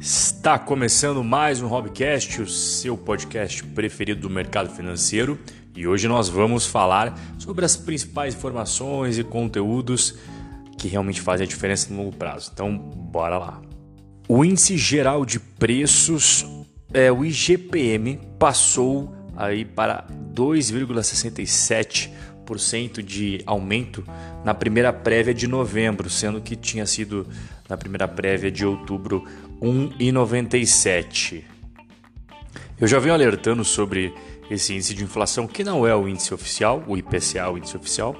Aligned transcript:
Está 0.00 0.58
começando 0.58 1.22
mais 1.22 1.60
um 1.60 1.66
Hobbycast, 1.66 2.40
o 2.40 2.48
seu 2.48 2.96
podcast 2.96 3.62
preferido 3.62 4.22
do 4.22 4.30
mercado 4.30 4.70
financeiro, 4.70 5.38
e 5.76 5.86
hoje 5.86 6.08
nós 6.08 6.26
vamos 6.26 6.64
falar 6.64 7.14
sobre 7.38 7.66
as 7.66 7.76
principais 7.76 8.34
informações 8.34 9.18
e 9.18 9.24
conteúdos 9.24 10.16
que 10.78 10.88
realmente 10.88 11.20
fazem 11.20 11.44
a 11.44 11.48
diferença 11.48 11.92
no 11.92 11.98
longo 11.98 12.16
prazo. 12.16 12.50
Então, 12.50 12.78
bora 12.78 13.36
lá. 13.36 13.60
O 14.26 14.42
índice 14.42 14.78
geral 14.78 15.26
de 15.26 15.38
preços, 15.38 16.46
é, 16.94 17.12
o 17.12 17.22
IGPM, 17.22 18.18
passou 18.38 19.14
aí 19.36 19.66
para 19.66 20.06
2,67% 20.34 23.02
de 23.02 23.42
aumento 23.44 24.02
na 24.46 24.54
primeira 24.54 24.94
prévia 24.94 25.34
de 25.34 25.46
novembro, 25.46 26.08
sendo 26.08 26.40
que 26.40 26.56
tinha 26.56 26.86
sido 26.86 27.26
na 27.68 27.76
primeira 27.76 28.08
prévia 28.08 28.50
de 28.50 28.64
outubro 28.64 29.26
1,97. 29.60 31.44
Eu 32.80 32.88
já 32.88 32.98
venho 32.98 33.14
alertando 33.14 33.64
sobre 33.64 34.12
esse 34.50 34.74
índice 34.74 34.94
de 34.94 35.04
inflação, 35.04 35.46
que 35.46 35.62
não 35.62 35.86
é 35.86 35.94
o 35.94 36.08
índice 36.08 36.32
oficial, 36.32 36.82
o 36.86 36.96
IPCA, 36.96 37.50
o 37.50 37.58
índice 37.58 37.76
oficial, 37.76 38.16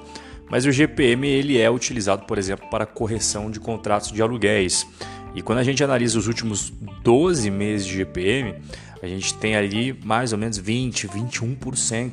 mas 0.49 0.65
o 0.65 0.71
GPM 0.71 1.27
ele 1.27 1.57
é 1.57 1.69
utilizado, 1.69 2.25
por 2.25 2.37
exemplo, 2.37 2.69
para 2.69 2.85
correção 2.85 3.49
de 3.49 3.59
contratos 3.59 4.11
de 4.11 4.21
aluguéis. 4.21 4.87
E 5.33 5.41
quando 5.41 5.59
a 5.59 5.63
gente 5.63 5.83
analisa 5.83 6.19
os 6.19 6.27
últimos 6.27 6.71
12 7.01 7.49
meses 7.49 7.87
de 7.87 7.95
GPM, 7.95 8.55
a 9.01 9.07
gente 9.07 9.33
tem 9.35 9.55
ali 9.55 9.97
mais 10.03 10.31
ou 10.31 10.37
menos 10.37 10.57
20, 10.57 11.07
21%. 11.07 12.11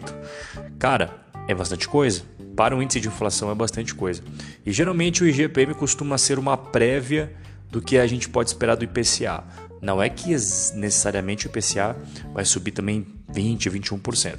Cara, 0.78 1.26
é 1.46 1.54
bastante 1.54 1.86
coisa. 1.86 2.22
Para 2.56 2.74
um 2.74 2.82
índice 2.82 3.00
de 3.00 3.08
inflação 3.08 3.50
é 3.50 3.54
bastante 3.54 3.94
coisa. 3.94 4.22
E 4.64 4.72
geralmente 4.72 5.22
o 5.22 5.28
IGPM 5.28 5.74
costuma 5.74 6.16
ser 6.16 6.38
uma 6.38 6.56
prévia 6.56 7.32
do 7.70 7.80
que 7.80 7.98
a 7.98 8.06
gente 8.06 8.28
pode 8.28 8.50
esperar 8.50 8.76
do 8.76 8.84
IPCA. 8.84 9.44
Não 9.80 10.02
é 10.02 10.08
que 10.08 10.30
necessariamente 10.30 11.46
o 11.46 11.48
IPCA 11.48 11.96
vai 12.32 12.44
subir 12.44 12.72
também 12.72 13.06
20, 13.28 13.70
21%, 13.70 14.36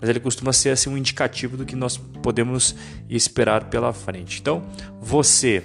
mas 0.00 0.10
ele 0.10 0.20
costuma 0.20 0.52
ser 0.52 0.70
assim 0.70 0.90
um 0.90 0.98
indicativo 0.98 1.56
do 1.56 1.64
que 1.64 1.76
nós 1.76 1.96
podemos 1.96 2.74
esperar 3.08 3.64
pela 3.64 3.92
frente. 3.92 4.40
Então, 4.40 4.62
você 5.00 5.62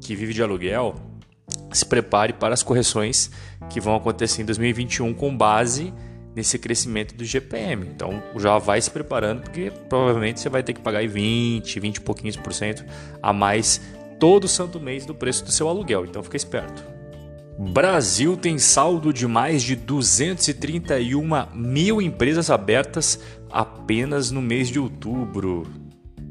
que 0.00 0.14
vive 0.14 0.34
de 0.34 0.42
aluguel, 0.42 0.96
se 1.72 1.84
prepare 1.84 2.32
para 2.32 2.54
as 2.54 2.62
correções 2.62 3.30
que 3.68 3.80
vão 3.80 3.94
acontecer 3.94 4.42
em 4.42 4.44
2021 4.44 5.12
com 5.14 5.36
base 5.36 5.92
nesse 6.34 6.58
crescimento 6.58 7.14
do 7.14 7.24
GPM. 7.24 7.86
Então 7.86 8.22
já 8.36 8.58
vai 8.58 8.80
se 8.80 8.90
preparando 8.90 9.42
porque 9.42 9.72
provavelmente 9.88 10.40
você 10.40 10.48
vai 10.48 10.62
ter 10.62 10.72
que 10.72 10.80
pagar 10.80 11.06
20, 11.06 11.80
20 11.80 11.96
e 11.96 12.00
pouquinhos 12.00 12.36
por 12.36 12.52
cento 12.52 12.84
a 13.22 13.32
mais 13.32 13.80
todo 14.18 14.48
santo 14.48 14.80
mês 14.80 15.06
do 15.06 15.14
preço 15.14 15.44
do 15.44 15.50
seu 15.50 15.68
aluguel, 15.68 16.04
então 16.04 16.22
fica 16.22 16.36
esperto. 16.36 16.82
Brasil 17.58 18.36
tem 18.36 18.56
saldo 18.56 19.12
de 19.12 19.26
mais 19.26 19.64
de 19.64 19.74
231 19.74 21.28
mil 21.54 22.00
empresas 22.00 22.50
abertas 22.50 23.18
apenas 23.50 24.30
no 24.30 24.40
mês 24.40 24.68
de 24.68 24.78
outubro. 24.78 25.66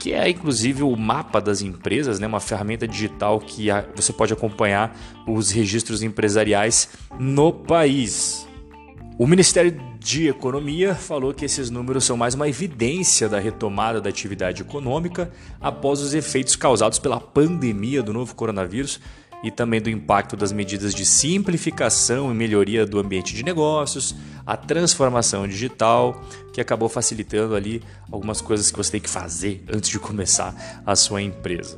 que 0.02 0.14
é 0.14 0.28
inclusive 0.28 0.82
o 0.82 0.96
mapa 0.96 1.40
das 1.40 1.62
empresas, 1.62 2.20
né? 2.20 2.26
uma 2.26 2.40
ferramenta 2.40 2.88
digital 2.88 3.40
que 3.40 3.68
você 3.96 4.12
pode 4.12 4.34
acompanhar 4.34 4.98
os 5.28 5.52
registros 5.52 6.02
empresariais 6.02 6.90
no 7.20 7.54
país. 7.54 8.48
O 9.20 9.28
Ministério 9.28 9.80
de 10.00 10.28
Economia 10.28 10.96
falou 10.96 11.32
que 11.36 11.46
esses 11.46 11.70
números 11.70 12.04
são 12.04 12.18
mais 12.18 12.34
uma 12.34 12.50
evidência 12.50 13.30
da 13.30 13.40
retomada 13.40 14.02
da 14.02 14.10
atividade 14.10 14.64
econômica 14.64 15.32
após 15.62 16.02
os 16.02 16.16
efeitos 16.16 16.56
causados 16.56 16.98
pela 16.98 17.20
pandemia 17.20 18.02
do 18.02 18.12
novo 18.12 18.34
coronavírus 18.34 19.00
e 19.44 19.50
também 19.50 19.81
do 19.81 19.90
impacto 19.90 20.35
das 20.35 20.52
medidas 20.52 20.94
de 20.94 21.06
simplificação 21.06 22.31
e 22.31 22.35
melhoria 22.35 22.85
do 22.85 23.00
ambiente 23.00 23.34
de 23.34 23.44
negócios, 23.44 24.16
a 24.46 24.56
transformação 24.56 25.47
digital, 25.47 26.22
que 26.53 26.62
acabou 26.62 26.90
facilitando 26.90 27.56
ali 27.56 27.81
algumas 28.12 28.41
coisas 28.41 28.69
que 28.69 28.78
você 28.78 28.91
tem 28.91 29.02
que 29.02 29.09
fazer 29.09 29.63
antes 29.72 29.90
de 29.90 30.00
começar 30.00 30.81
a 30.85 30.96
sua 30.96 31.22
empresa. 31.22 31.78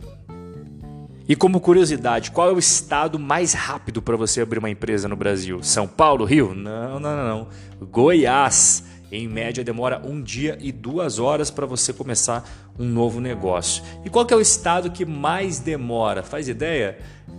E 1.28 1.36
como 1.38 1.62
curiosidade, 1.62 2.32
qual 2.32 2.50
é 2.50 2.52
o 2.52 2.60
estado 2.60 3.18
mais 3.18 3.54
rápido 3.54 4.02
para 4.02 4.18
você 4.18 4.42
abrir 4.42 4.60
uma 4.60 4.70
empresa 4.70 5.08
no 5.08 5.16
Brasil? 5.16 5.64
São 5.64 5.88
Paulo, 5.88 6.26
Rio? 6.26 6.54
Não, 6.54 7.00
não, 7.00 7.16
não, 7.16 7.28
não. 7.28 7.88
Goiás. 7.88 8.84
Em 9.14 9.28
média, 9.28 9.64
demora 9.64 10.02
um 10.04 10.24
dia 10.24 10.58
e 10.60 10.72
duas 10.72 11.20
horas 11.20 11.52
para 11.52 11.68
você 11.68 11.94
começar 11.94 12.50
um 12.80 12.84
novo 12.84 13.22
negócio. 13.22 13.84
E 14.04 14.10
qual 14.10 14.26
é 14.28 14.36
o 14.36 14.42
estado 14.42 14.90
que 14.90 15.06
mais 15.06 15.60
demora? 15.60 16.24
Faz 16.24 16.48
ideia? 16.48 16.98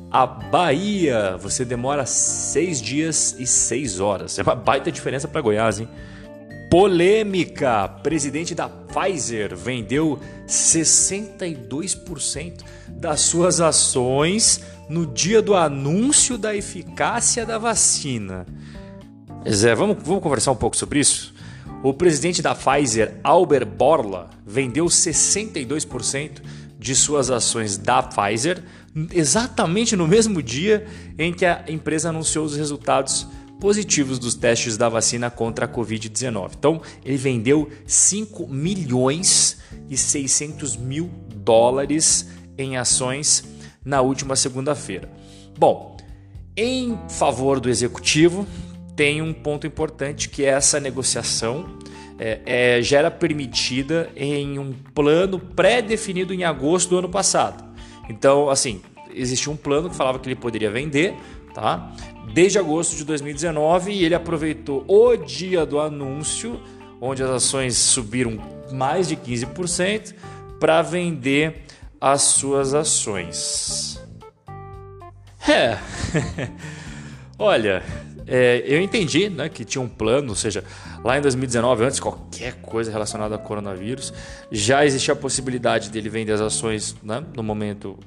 A 0.08 0.24
Bahia, 0.24 1.36
você 1.36 1.64
demora 1.64 2.06
seis 2.06 2.80
dias 2.80 3.34
e 3.40 3.46
seis 3.46 3.98
horas. 3.98 4.38
É 4.38 4.44
uma 4.44 4.54
baita 4.54 4.92
diferença 4.92 5.26
para 5.26 5.40
Goiás, 5.40 5.80
hein? 5.80 5.88
Polêmica! 6.70 7.88
Presidente 7.88 8.54
da 8.54 8.68
Pfizer 8.68 9.56
vendeu 9.56 10.20
62% 10.46 12.62
das 12.88 13.22
suas 13.22 13.60
ações 13.60 14.60
no 14.88 15.06
dia 15.06 15.42
do 15.42 15.56
anúncio 15.56 16.38
da 16.38 16.54
eficácia 16.54 17.44
da 17.44 17.58
vacina. 17.58 18.46
Zé, 19.50 19.74
vamos, 19.74 19.96
vamos 20.04 20.22
conversar 20.22 20.52
um 20.52 20.56
pouco 20.56 20.76
sobre 20.76 21.00
isso? 21.00 21.33
O 21.84 21.92
presidente 21.92 22.40
da 22.40 22.54
Pfizer, 22.54 23.20
Albert 23.22 23.66
Borla, 23.66 24.30
vendeu 24.46 24.86
62% 24.86 26.40
de 26.78 26.96
suas 26.96 27.30
ações 27.30 27.76
da 27.76 28.02
Pfizer 28.02 28.64
exatamente 29.12 29.94
no 29.94 30.08
mesmo 30.08 30.42
dia 30.42 30.86
em 31.18 31.30
que 31.30 31.44
a 31.44 31.62
empresa 31.68 32.08
anunciou 32.08 32.46
os 32.46 32.56
resultados 32.56 33.26
positivos 33.60 34.18
dos 34.18 34.34
testes 34.34 34.78
da 34.78 34.88
vacina 34.88 35.30
contra 35.30 35.66
a 35.66 35.68
Covid-19. 35.68 36.52
Então, 36.58 36.80
ele 37.04 37.18
vendeu 37.18 37.68
5 37.86 38.48
milhões 38.48 39.58
e 39.90 39.94
600 39.94 40.78
mil 40.78 41.10
dólares 41.36 42.30
em 42.56 42.78
ações 42.78 43.44
na 43.84 44.00
última 44.00 44.36
segunda-feira. 44.36 45.12
Bom, 45.58 45.98
em 46.56 46.98
favor 47.10 47.60
do 47.60 47.68
executivo, 47.68 48.46
tem 48.96 49.20
um 49.20 49.32
ponto 49.32 49.66
importante 49.66 50.28
que 50.28 50.44
é 50.44 50.48
essa 50.48 50.78
negociação 50.78 51.78
é, 52.18 52.40
é, 52.78 52.82
já 52.82 52.98
era 52.98 53.10
permitida 53.10 54.10
em 54.14 54.58
um 54.58 54.72
plano 54.94 55.38
pré-definido 55.38 56.32
em 56.32 56.44
agosto 56.44 56.90
do 56.90 56.98
ano 56.98 57.08
passado. 57.08 57.64
Então, 58.08 58.50
assim, 58.50 58.82
existia 59.12 59.52
um 59.52 59.56
plano 59.56 59.90
que 59.90 59.96
falava 59.96 60.18
que 60.18 60.28
ele 60.28 60.36
poderia 60.36 60.70
vender, 60.70 61.14
tá? 61.52 61.92
Desde 62.32 62.58
agosto 62.58 62.96
de 62.96 63.04
2019 63.04 63.92
e 63.92 64.04
ele 64.04 64.14
aproveitou 64.14 64.84
o 64.86 65.16
dia 65.16 65.66
do 65.66 65.80
anúncio, 65.80 66.60
onde 67.00 67.22
as 67.22 67.30
ações 67.30 67.76
subiram 67.76 68.38
mais 68.72 69.08
de 69.08 69.16
15%, 69.16 70.14
para 70.60 70.82
vender 70.82 71.62
as 72.00 72.22
suas 72.22 72.74
ações. 72.74 74.00
É. 75.48 75.78
Olha, 77.38 77.82
é, 78.26 78.62
eu 78.66 78.80
entendi 78.80 79.28
né, 79.28 79.48
que 79.48 79.64
tinha 79.64 79.82
um 79.82 79.88
plano, 79.88 80.30
ou 80.30 80.34
seja, 80.34 80.64
lá 81.04 81.18
em 81.18 81.20
2019, 81.20 81.84
antes 81.84 81.96
de 81.96 82.02
qualquer 82.02 82.54
coisa 82.62 82.90
relacionada 82.90 83.34
ao 83.34 83.40
coronavírus, 83.40 84.12
já 84.50 84.84
existia 84.84 85.12
a 85.12 85.16
possibilidade 85.16 85.90
dele 85.90 86.08
vender 86.08 86.32
as 86.32 86.40
ações 86.40 86.96
né, 87.02 87.22
no 87.36 87.42
momento 87.42 87.98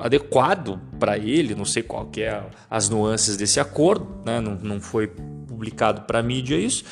adequado 0.00 0.80
para 0.98 1.16
ele, 1.16 1.54
não 1.54 1.64
sei 1.64 1.82
qual 1.82 2.06
que 2.06 2.22
é 2.22 2.42
as 2.70 2.88
nuances 2.88 3.36
desse 3.36 3.58
acordo, 3.58 4.06
né, 4.24 4.40
não, 4.40 4.54
não 4.56 4.80
foi 4.80 5.06
publicado 5.06 6.02
para 6.02 6.22
mídia 6.22 6.56
isso, 6.56 6.84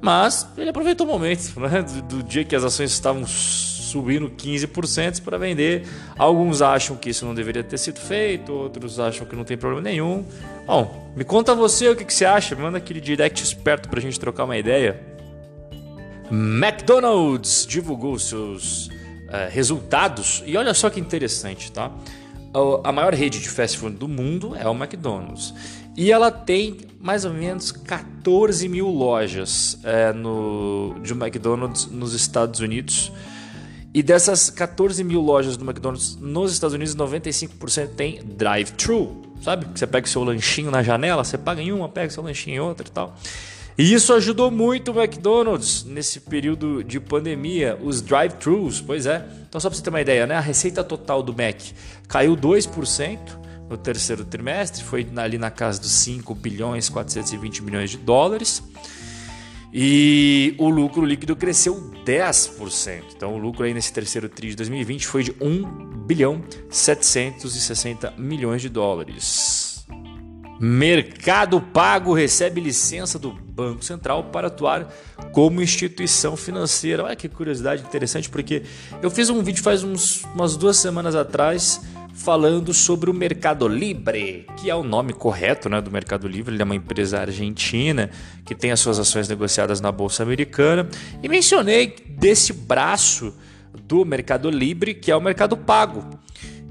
mas 0.00 0.48
ele 0.56 0.70
aproveitou 0.70 1.06
o 1.06 1.10
momento 1.10 1.58
né, 1.58 1.82
do, 1.82 2.02
do 2.02 2.22
dia 2.22 2.44
que 2.44 2.54
as 2.54 2.62
ações 2.62 2.92
estavam 2.92 3.24
subindo 3.96 4.28
15% 4.28 5.22
para 5.22 5.38
vender. 5.38 5.86
Alguns 6.18 6.60
acham 6.60 6.96
que 6.96 7.10
isso 7.10 7.24
não 7.24 7.34
deveria 7.34 7.64
ter 7.64 7.78
sido 7.78 7.98
feito, 7.98 8.52
outros 8.52 9.00
acham 9.00 9.26
que 9.26 9.34
não 9.34 9.44
tem 9.44 9.56
problema 9.56 9.82
nenhum. 9.82 10.24
Bom, 10.66 11.12
me 11.16 11.24
conta 11.24 11.54
você 11.54 11.88
o 11.88 11.96
que, 11.96 12.04
que 12.04 12.12
você 12.12 12.26
acha, 12.26 12.54
manda 12.54 12.76
aquele 12.76 13.00
direct 13.00 13.42
esperto 13.42 13.88
para 13.88 13.98
a 13.98 14.02
gente 14.02 14.20
trocar 14.20 14.44
uma 14.44 14.56
ideia. 14.56 15.00
McDonald's 16.30 17.64
divulgou 17.66 18.18
seus 18.18 18.88
uh, 18.88 19.48
resultados 19.50 20.42
e 20.44 20.56
olha 20.56 20.74
só 20.74 20.90
que 20.90 21.00
interessante, 21.00 21.72
tá? 21.72 21.90
a 22.82 22.90
maior 22.90 23.12
rede 23.12 23.38
de 23.38 23.50
fast 23.50 23.76
food 23.76 23.96
do 23.96 24.08
mundo 24.08 24.56
é 24.56 24.66
o 24.66 24.72
McDonald's. 24.72 25.52
E 25.94 26.10
ela 26.10 26.30
tem 26.30 26.78
mais 26.98 27.26
ou 27.26 27.32
menos 27.32 27.70
14 27.70 28.66
mil 28.66 28.88
lojas 28.88 29.78
é, 29.84 30.10
no, 30.12 30.96
de 31.02 31.12
McDonald's 31.12 31.86
nos 31.86 32.14
Estados 32.14 32.60
Unidos. 32.60 33.12
E 33.96 34.02
dessas 34.02 34.50
14 34.50 35.02
mil 35.02 35.22
lojas 35.22 35.56
do 35.56 35.64
McDonald's 35.64 36.18
nos 36.20 36.52
Estados 36.52 36.74
Unidos, 36.74 36.94
95% 36.94 37.94
tem 37.96 38.20
drive-thru. 38.22 39.22
Sabe? 39.40 39.66
Você 39.74 39.86
pega 39.86 40.06
o 40.06 40.10
seu 40.10 40.22
lanchinho 40.22 40.70
na 40.70 40.82
janela, 40.82 41.24
você 41.24 41.38
paga 41.38 41.62
em 41.62 41.72
uma, 41.72 41.88
pega 41.88 42.10
seu 42.10 42.22
lanchinho 42.22 42.56
em 42.56 42.60
outra 42.60 42.86
e 42.86 42.90
tal. 42.90 43.16
E 43.78 43.94
isso 43.94 44.12
ajudou 44.12 44.50
muito 44.50 44.92
o 44.92 45.00
McDonald's 45.00 45.82
nesse 45.84 46.20
período 46.20 46.84
de 46.84 47.00
pandemia, 47.00 47.78
os 47.82 48.02
drive-thrus, 48.02 48.82
pois 48.82 49.06
é. 49.06 49.26
Então, 49.48 49.58
só 49.58 49.70
para 49.70 49.78
você 49.78 49.82
ter 49.82 49.88
uma 49.88 50.02
ideia, 50.02 50.26
né? 50.26 50.34
a 50.34 50.40
receita 50.40 50.84
total 50.84 51.22
do 51.22 51.32
Mac 51.32 51.58
caiu 52.06 52.36
2% 52.36 53.18
no 53.66 53.78
terceiro 53.78 54.26
trimestre, 54.26 54.84
foi 54.84 55.08
ali 55.16 55.38
na 55.38 55.50
casa 55.50 55.80
dos 55.80 55.92
5 55.92 56.34
bilhões 56.34 56.90
420 56.90 57.62
milhões 57.62 57.88
de 57.92 57.96
dólares. 57.96 58.62
E 59.72 60.54
o 60.58 60.68
lucro 60.68 61.04
líquido 61.04 61.36
cresceu 61.36 61.92
10%. 62.04 63.02
Então, 63.14 63.34
o 63.34 63.38
lucro 63.38 63.64
aí 63.64 63.74
nesse 63.74 63.92
terceiro 63.92 64.28
tri 64.28 64.50
de 64.50 64.56
2020 64.56 65.06
foi 65.06 65.22
de 65.22 65.34
1 65.40 66.04
bilhão 66.06 66.42
760 66.70 68.14
milhões 68.16 68.62
de 68.62 68.68
dólares. 68.68 69.86
Mercado 70.58 71.60
Pago 71.60 72.14
recebe 72.14 72.60
licença 72.60 73.18
do 73.18 73.30
Banco 73.30 73.84
Central 73.84 74.24
para 74.24 74.46
atuar 74.46 74.90
como 75.32 75.60
instituição 75.60 76.36
financeira. 76.36 77.04
Olha 77.04 77.16
que 77.16 77.28
curiosidade 77.28 77.82
interessante, 77.82 78.30
porque 78.30 78.62
eu 79.02 79.10
fiz 79.10 79.28
um 79.28 79.42
vídeo 79.42 79.62
faz 79.62 79.84
uns, 79.84 80.24
umas 80.34 80.56
duas 80.56 80.78
semanas 80.78 81.14
atrás 81.14 81.82
falando 82.16 82.72
sobre 82.72 83.10
o 83.10 83.14
Mercado 83.14 83.68
Livre, 83.68 84.46
que 84.56 84.70
é 84.70 84.74
o 84.74 84.82
nome 84.82 85.12
correto 85.12 85.68
né, 85.68 85.80
do 85.80 85.90
Mercado 85.90 86.26
Livre. 86.26 86.54
Ele 86.54 86.62
é 86.62 86.64
uma 86.64 86.74
empresa 86.74 87.20
argentina 87.20 88.10
que 88.44 88.54
tem 88.54 88.72
as 88.72 88.80
suas 88.80 88.98
ações 88.98 89.28
negociadas 89.28 89.80
na 89.80 89.92
Bolsa 89.92 90.22
Americana. 90.22 90.88
E 91.22 91.28
mencionei 91.28 91.94
desse 92.08 92.52
braço 92.52 93.34
do 93.84 94.04
Mercado 94.04 94.50
Livre, 94.50 94.94
que 94.94 95.10
é 95.10 95.16
o 95.16 95.20
Mercado 95.20 95.56
Pago. 95.56 96.18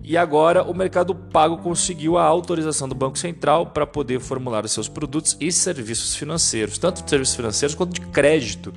E 0.03 0.17
agora 0.17 0.63
o 0.63 0.73
Mercado 0.73 1.15
Pago 1.15 1.57
conseguiu 1.57 2.17
a 2.17 2.23
autorização 2.23 2.89
do 2.89 2.95
Banco 2.95 3.17
Central 3.17 3.67
para 3.67 3.87
poder 3.87 4.19
formular 4.19 4.65
os 4.65 4.71
seus 4.71 4.87
produtos 4.87 5.37
e 5.39 5.51
serviços 5.51 6.15
financeiros, 6.15 6.77
tanto 6.77 7.03
de 7.03 7.09
serviços 7.09 7.35
financeiros 7.35 7.75
quanto 7.75 7.93
de 7.93 8.01
crédito. 8.01 8.73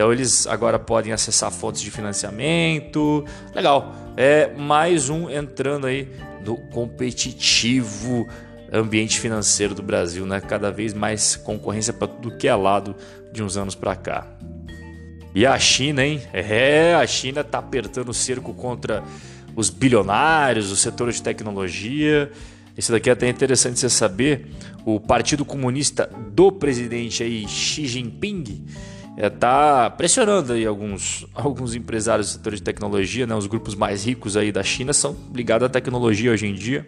Então 0.00 0.10
eles 0.10 0.46
agora 0.46 0.78
podem 0.78 1.12
acessar 1.12 1.50
fontes 1.50 1.82
de 1.82 1.90
financiamento. 1.90 3.22
Legal. 3.54 3.94
É 4.16 4.50
mais 4.56 5.10
um 5.10 5.28
entrando 5.28 5.86
aí 5.86 6.08
no 6.42 6.56
competitivo 6.56 8.26
ambiente 8.72 9.20
financeiro 9.20 9.74
do 9.74 9.82
Brasil, 9.82 10.24
né? 10.24 10.40
Cada 10.40 10.70
vez 10.70 10.94
mais 10.94 11.36
concorrência 11.36 11.92
para 11.92 12.08
tudo 12.08 12.34
que 12.34 12.48
é 12.48 12.54
lado 12.54 12.96
de 13.30 13.42
uns 13.42 13.58
anos 13.58 13.74
para 13.74 13.94
cá. 13.94 14.26
E 15.34 15.44
a 15.44 15.58
China, 15.58 16.02
hein? 16.02 16.22
É, 16.32 16.94
a 16.94 17.06
China 17.06 17.44
tá 17.44 17.58
apertando 17.58 18.08
o 18.08 18.14
cerco 18.14 18.54
contra 18.54 19.04
os 19.54 19.68
bilionários, 19.68 20.72
o 20.72 20.76
setor 20.76 21.12
de 21.12 21.22
tecnologia. 21.22 22.32
Isso 22.74 22.90
daqui 22.90 23.10
é 23.10 23.12
até 23.12 23.28
interessante 23.28 23.78
você 23.78 23.90
saber. 23.90 24.46
O 24.82 24.98
Partido 24.98 25.44
Comunista 25.44 26.10
do 26.32 26.50
presidente 26.50 27.22
aí, 27.22 27.46
Xi 27.46 27.86
Jinping 27.86 28.64
está 29.26 29.86
é, 29.86 29.96
pressionando 29.96 30.52
aí 30.52 30.64
alguns, 30.64 31.26
alguns 31.34 31.74
empresários 31.74 32.28
do 32.28 32.32
setor 32.32 32.54
de 32.54 32.62
tecnologia, 32.62 33.26
né? 33.26 33.34
Os 33.34 33.46
grupos 33.46 33.74
mais 33.74 34.04
ricos 34.04 34.36
aí 34.36 34.50
da 34.50 34.62
China 34.62 34.92
são 34.92 35.16
ligados 35.34 35.66
à 35.66 35.68
tecnologia 35.68 36.32
hoje 36.32 36.46
em 36.46 36.54
dia. 36.54 36.86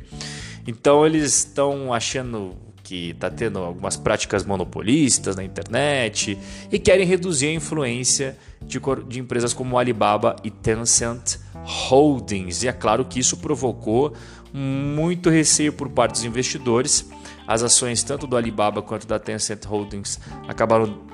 Então 0.66 1.04
eles 1.04 1.24
estão 1.24 1.92
achando 1.92 2.56
que 2.82 3.10
está 3.10 3.30
tendo 3.30 3.58
algumas 3.58 3.96
práticas 3.96 4.44
monopolistas 4.44 5.36
na 5.36 5.44
internet 5.44 6.38
e 6.70 6.78
querem 6.78 7.06
reduzir 7.06 7.48
a 7.48 7.52
influência 7.52 8.36
de, 8.60 8.80
de 9.08 9.20
empresas 9.20 9.52
como 9.52 9.78
Alibaba 9.78 10.36
e 10.42 10.50
Tencent 10.50 11.36
Holdings. 11.64 12.62
E 12.62 12.68
é 12.68 12.72
claro 12.72 13.04
que 13.04 13.20
isso 13.20 13.36
provocou 13.36 14.14
muito 14.52 15.30
receio 15.30 15.72
por 15.72 15.88
parte 15.88 16.12
dos 16.12 16.24
investidores. 16.24 17.08
As 17.46 17.62
ações 17.62 18.02
tanto 18.02 18.26
do 18.26 18.36
Alibaba 18.36 18.82
quanto 18.82 19.06
da 19.06 19.18
Tencent 19.18 19.64
Holdings 19.64 20.20
acabaram 20.46 21.11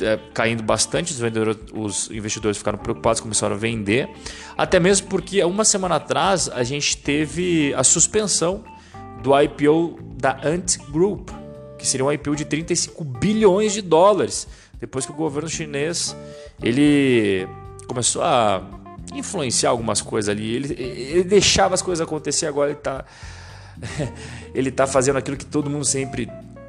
é, 0.00 0.18
caindo 0.32 0.62
bastante, 0.62 1.12
os, 1.12 1.18
vendedores, 1.18 1.58
os 1.72 2.10
investidores 2.10 2.58
ficaram 2.58 2.78
preocupados, 2.78 3.20
começaram 3.20 3.54
a 3.54 3.58
vender. 3.58 4.08
Até 4.56 4.78
mesmo 4.80 5.08
porque 5.08 5.42
uma 5.44 5.64
semana 5.64 5.96
atrás 5.96 6.48
a 6.48 6.62
gente 6.62 6.96
teve 6.96 7.74
a 7.74 7.84
suspensão 7.84 8.64
do 9.22 9.38
IPO 9.38 9.98
da 10.16 10.40
Ant 10.44 10.78
Group, 10.90 11.30
que 11.78 11.86
seria 11.86 12.04
um 12.04 12.12
IPO 12.12 12.36
de 12.36 12.44
35 12.44 13.04
bilhões 13.04 13.72
de 13.72 13.82
dólares, 13.82 14.46
depois 14.80 15.04
que 15.04 15.12
o 15.12 15.14
governo 15.14 15.48
chinês 15.48 16.16
ele 16.62 17.46
começou 17.86 18.22
a 18.22 18.62
influenciar 19.14 19.70
algumas 19.70 20.00
coisas 20.00 20.28
ali. 20.28 20.54
Ele, 20.54 20.74
ele 20.74 21.24
deixava 21.24 21.74
as 21.74 21.82
coisas 21.82 22.04
acontecer, 22.04 22.46
agora 22.46 22.70
ele 22.70 22.78
está 22.78 23.04
ele 24.54 24.70
tá 24.70 24.86
fazendo 24.86 25.16
aquilo 25.16 25.36
que 25.36 25.46
todo 25.46 25.70
mundo 25.70 25.84
sempre 25.84 26.28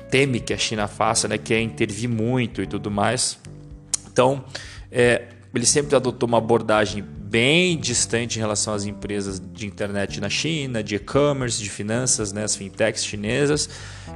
teme 0.09 0.39
que 0.39 0.53
a 0.53 0.57
China 0.57 0.87
faça, 0.87 1.27
né? 1.27 1.37
que 1.37 1.53
é 1.53 1.61
intervir 1.61 2.09
muito 2.09 2.61
e 2.61 2.67
tudo 2.67 2.89
mais. 2.89 3.37
Então, 4.11 4.43
é, 4.91 5.27
ele 5.53 5.65
sempre 5.65 5.95
adotou 5.95 6.27
uma 6.27 6.37
abordagem 6.37 7.03
bem 7.29 7.77
distante 7.77 8.37
em 8.37 8.39
relação 8.39 8.73
às 8.73 8.85
empresas 8.85 9.39
de 9.53 9.67
internet 9.67 10.19
na 10.19 10.29
China, 10.29 10.83
de 10.83 10.95
e-commerce, 10.95 11.61
de 11.61 11.69
finanças, 11.69 12.33
né, 12.33 12.43
as 12.43 12.55
fintechs 12.55 13.05
chinesas, 13.05 13.69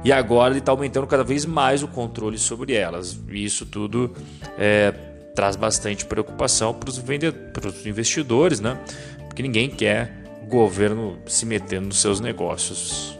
e 0.04 0.12
agora 0.12 0.52
ele 0.52 0.58
está 0.58 0.72
aumentando 0.72 1.06
cada 1.06 1.22
vez 1.22 1.46
mais 1.46 1.82
o 1.82 1.88
controle 1.88 2.36
sobre 2.38 2.74
elas. 2.74 3.18
E 3.30 3.44
isso 3.44 3.64
tudo 3.64 4.12
é, 4.58 4.92
traz 5.34 5.54
bastante 5.54 6.04
preocupação 6.04 6.74
para 6.74 6.90
os 6.90 7.86
investidores, 7.86 8.60
né? 8.60 8.78
Porque 9.28 9.42
ninguém 9.42 9.70
quer 9.70 10.24
governo 10.48 11.18
se 11.26 11.46
metendo 11.46 11.86
nos 11.86 12.00
seus 12.00 12.20
negócios. 12.20 13.18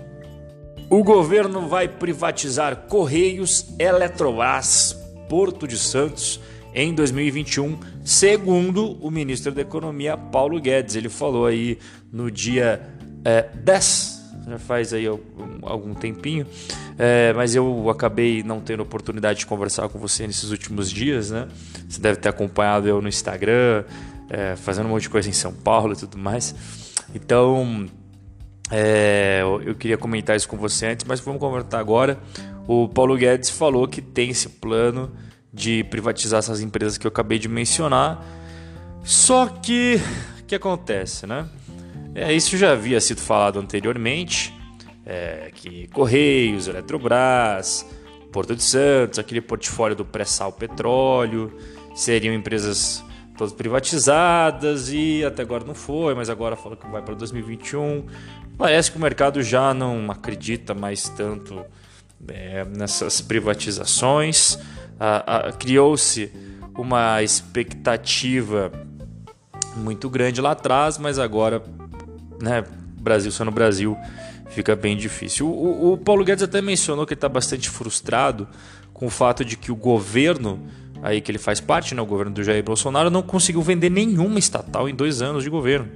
O 0.91 1.03
governo 1.03 1.67
vai 1.67 1.89
privatizar 1.89 2.77
Correios, 2.89 3.67
Eletrobras, 3.79 4.97
Porto 5.29 5.67
de 5.67 5.79
Santos 5.79 6.41
em 6.75 6.95
2021, 6.95 7.79
segundo 8.05 8.93
o 9.01 9.11
ministro 9.11 9.53
da 9.53 9.63
Economia 9.63 10.17
Paulo 10.17 10.61
Guedes. 10.61 10.94
Ele 10.94 11.08
falou 11.08 11.47
aí 11.47 11.79
no 12.13 12.31
dia 12.31 12.82
é, 13.25 13.43
10, 13.43 14.23
já 14.47 14.58
faz 14.58 14.93
aí 14.93 15.06
algum 15.63 15.94
tempinho, 15.94 16.47
é, 16.99 17.32
mas 17.32 17.55
eu 17.55 17.89
acabei 17.89 18.43
não 18.43 18.61
tendo 18.61 18.82
oportunidade 18.82 19.41
de 19.41 19.47
conversar 19.47 19.89
com 19.89 19.99
você 19.99 20.27
nesses 20.27 20.51
últimos 20.51 20.91
dias, 20.91 21.31
né? 21.31 21.49
Você 21.89 22.01
deve 22.01 22.19
ter 22.19 22.29
acompanhado 22.29 22.87
eu 22.87 23.01
no 23.01 23.08
Instagram, 23.08 23.85
é, 24.29 24.55
fazendo 24.55 24.87
um 24.87 24.91
monte 24.91 25.03
de 25.03 25.11
coisa 25.11 25.29
em 25.29 25.32
São 25.32 25.53
Paulo 25.53 25.94
e 25.94 25.97
tudo 25.97 26.19
mais. 26.19 26.55
Então, 27.15 27.87
é, 28.71 29.43
eu 29.65 29.75
queria 29.75 29.97
comentar 29.99 30.37
isso 30.37 30.49
com 30.49 30.56
você 30.56 30.87
antes, 30.87 31.05
mas 31.06 31.21
vamos 31.21 31.41
conversar 31.41 31.79
agora. 31.79 32.19
O 32.67 32.89
Paulo 32.89 33.17
Guedes 33.17 33.51
falou 33.51 33.87
que 33.87 34.01
tem 34.01 34.31
esse 34.31 34.49
plano 34.49 35.13
de 35.53 35.85
privatizar 35.85 36.39
essas 36.39 36.61
empresas 36.61 36.99
que 36.99 37.06
eu 37.06 37.11
acabei 37.11 37.39
de 37.39 37.49
mencionar. 37.49 38.25
Só 39.03 39.47
que 39.47 40.01
o 40.41 40.44
que 40.44 40.55
acontece, 40.55 41.27
né? 41.27 41.47
É, 42.15 42.33
isso 42.33 42.56
já 42.56 42.73
havia 42.73 43.01
sido 43.01 43.21
falado 43.21 43.59
anteriormente 43.59 44.55
é, 45.05 45.51
que 45.55 45.89
Correios, 45.89 46.67
Eletrobras, 46.69 47.87
Porto 48.33 48.56
de 48.56 48.63
Santos, 48.63 49.19
aquele 49.19 49.41
portfólio 49.41 49.97
do 49.97 50.05
pré-sal 50.05 50.53
petróleo, 50.53 51.53
seriam 51.94 52.35
empresas 52.35 53.05
todas 53.37 53.53
privatizadas 53.53 54.91
e 54.93 55.25
até 55.25 55.43
agora 55.43 55.65
não 55.65 55.75
foi, 55.75 56.15
mas 56.15 56.31
agora 56.31 56.56
falou 56.56 56.77
que 56.77 56.87
vai 56.87 57.03
para 57.03 57.15
2021. 57.15 58.06
Parece 58.56 58.91
que 58.91 58.96
o 58.96 59.01
mercado 59.01 59.43
já 59.43 59.75
não 59.75 60.11
acredita 60.11 60.75
mais 60.75 61.08
tanto 61.08 61.65
é, 62.29 62.65
nessas 62.65 63.20
privatizações. 63.20 64.58
Criou-se 65.58 66.31
uma 66.77 67.23
expectativa 67.23 68.70
muito 69.77 70.08
grande 70.08 70.41
lá 70.41 70.53
atrás, 70.53 70.99
mas 70.99 71.19
agora, 71.19 71.63
né, 72.41 72.65
Brasil 73.01 73.32
só 73.32 73.44
no 73.44 73.51
Brasil, 73.51 73.96
fica 74.51 74.77
bem 74.77 74.96
difícil. 74.96 75.49
O, 75.49 75.93
o 75.93 75.99
Paulo 75.99 76.25
Guedes 76.25 76.44
até 76.44 76.63
mencionou 76.63 77.05
que 77.05 77.13
ele 77.13 77.19
está 77.19 77.29
bastante 77.29 77.69
frustrado 77.69 78.49
com 78.93 79.06
o 79.06 79.11
fato 79.11 79.44
de 79.44 79.56
que 79.56 79.73
o 79.73 79.77
governo 79.77 80.61
aí 81.05 81.20
que 81.20 81.31
ele 81.31 81.39
faz 81.39 81.61
parte, 81.61 81.94
né, 81.94 82.01
o 82.01 82.06
governo 82.06 82.32
do 82.32 82.43
Jair 82.43 82.65
Bolsonaro, 82.65 83.11
não 83.11 83.20
conseguiu 83.20 83.61
vender 83.61 83.91
nenhuma 83.91 84.39
estatal 84.39 84.89
em 84.89 84.94
dois 84.94 85.20
anos 85.20 85.44
de 85.44 85.51
governo. 85.51 85.87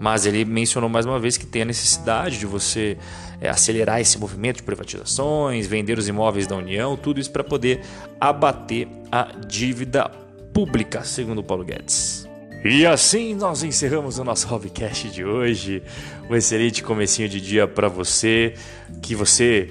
Mas 0.00 0.24
ele 0.24 0.46
mencionou 0.46 0.88
mais 0.88 1.04
uma 1.04 1.20
vez 1.20 1.36
que 1.36 1.44
tem 1.44 1.60
a 1.60 1.66
necessidade 1.66 2.38
de 2.38 2.46
você 2.46 2.96
é, 3.38 3.50
acelerar 3.50 4.00
esse 4.00 4.18
movimento 4.18 4.56
de 4.56 4.62
privatizações, 4.62 5.66
vender 5.66 5.98
os 5.98 6.08
imóveis 6.08 6.46
da 6.46 6.56
União, 6.56 6.96
tudo 6.96 7.20
isso 7.20 7.30
para 7.30 7.44
poder 7.44 7.82
abater 8.18 8.88
a 9.12 9.24
dívida 9.46 10.10
pública, 10.54 11.04
segundo 11.04 11.42
Paulo 11.44 11.62
Guedes. 11.62 12.26
E 12.64 12.86
assim 12.86 13.34
nós 13.34 13.62
encerramos 13.62 14.18
o 14.18 14.24
nosso 14.24 14.48
Hobbycast 14.48 15.10
de 15.10 15.22
hoje. 15.22 15.82
Um 16.30 16.34
excelente 16.34 16.82
comecinho 16.82 17.28
de 17.28 17.40
dia 17.40 17.68
para 17.68 17.88
você, 17.88 18.54
que 19.02 19.14
você 19.14 19.70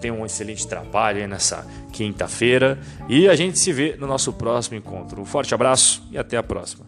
tenha 0.00 0.12
um 0.12 0.24
excelente 0.24 0.66
trabalho 0.66 1.26
nessa 1.26 1.66
quinta-feira 1.92 2.78
e 3.08 3.26
a 3.26 3.34
gente 3.34 3.58
se 3.58 3.72
vê 3.72 3.96
no 3.98 4.06
nosso 4.06 4.32
próximo 4.34 4.76
encontro. 4.76 5.20
Um 5.20 5.24
forte 5.24 5.54
abraço 5.54 6.02
e 6.10 6.18
até 6.18 6.36
a 6.36 6.42
próxima. 6.42 6.86